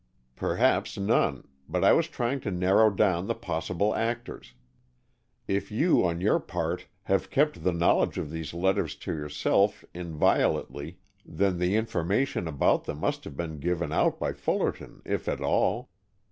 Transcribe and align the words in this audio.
"Perhaps 0.35 0.97
none. 0.97 1.47
But 1.69 1.83
I 1.83 1.93
was 1.93 2.07
trying 2.07 2.39
to 2.39 2.49
narrow 2.49 2.89
down 2.89 3.27
the 3.27 3.35
possible 3.35 3.93
actors. 3.93 4.55
If 5.47 5.69
you 5.71 6.03
on 6.03 6.19
your 6.19 6.39
part 6.39 6.87
have 7.03 7.29
kept 7.29 7.63
the 7.63 7.71
knowledge 7.71 8.17
of 8.17 8.31
these 8.31 8.51
letters 8.51 8.95
to 8.95 9.13
yourself 9.13 9.85
inviolately, 9.93 10.97
then 11.23 11.59
the 11.59 11.75
information 11.75 12.47
about 12.47 12.85
them 12.85 12.97
must 12.97 13.25
have 13.25 13.37
been 13.37 13.59
given 13.59 13.91
out 13.91 14.19
by 14.19 14.33
Fullerton 14.33 15.03
if 15.05 15.29
at 15.29 15.39
all. 15.39 15.91